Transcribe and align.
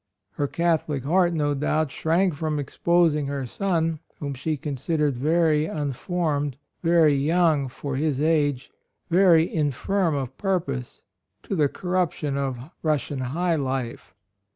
Her 0.31 0.47
Catholic 0.47 1.03
heart, 1.03 1.31
no 1.31 1.53
doubt, 1.53 1.91
shrank 1.91 2.33
from 2.33 2.57
exposing 2.57 3.27
her 3.27 3.45
son, 3.45 3.99
whom 4.17 4.33
she 4.33 4.57
considered 4.57 5.15
very 5.15 5.67
unformed, 5.67 6.57
very 6.81 7.13
young 7.15 7.67
for 7.67 7.95
his 7.97 8.19
age, 8.19 8.71
very 9.11 9.47
"infirm 9.53 10.15
of 10.15 10.35
pur 10.39 10.59
pose," 10.59 11.03
to 11.43 11.55
the 11.55 11.69
corruption 11.69 12.35
of 12.35 12.71
Russian 12.81 13.19
high 13.19 13.57
life. 13.57 14.15